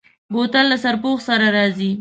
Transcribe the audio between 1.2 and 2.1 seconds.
سره راځي.